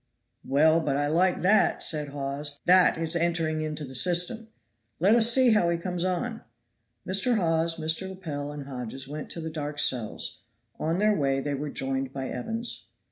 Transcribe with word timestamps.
"Well, 0.43 0.79
but 0.79 0.97
I 0.97 1.05
like 1.07 1.43
that!" 1.43 1.83
said 1.83 2.07
Hawes. 2.07 2.59
"That 2.65 2.97
is 2.97 3.15
entering 3.15 3.61
into 3.61 3.85
the 3.85 3.93
system. 3.93 4.47
Let 4.99 5.13
us 5.13 5.31
see 5.31 5.51
how 5.51 5.69
he 5.69 5.77
comes 5.77 6.03
on." 6.03 6.41
Mr. 7.05 7.35
Hawes, 7.35 7.75
Mr. 7.75 8.09
Lepel 8.09 8.51
and 8.51 8.63
Hodges 8.63 9.07
went 9.07 9.29
to 9.29 9.39
the 9.41 9.51
dark 9.51 9.77
cells; 9.77 10.39
on 10.79 10.97
their 10.97 11.15
way 11.15 11.39
they 11.39 11.53
were 11.53 11.69
joined 11.69 12.11
by 12.11 12.29
Evans. 12.29 12.87